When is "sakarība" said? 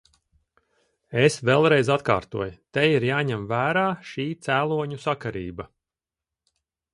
5.05-5.69